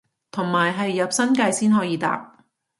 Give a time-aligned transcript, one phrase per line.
[0.31, 2.37] 同埋係入新界先可以搭